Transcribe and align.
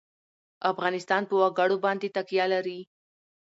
افغانستان 0.71 1.21
په 1.29 1.35
وګړي 1.41 1.77
باندې 1.85 2.07
تکیه 2.15 2.45
لري. 2.53 2.79